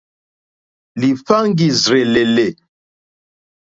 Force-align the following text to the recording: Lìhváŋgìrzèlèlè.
Lìhváŋgìrzèlèlè. 0.99 2.47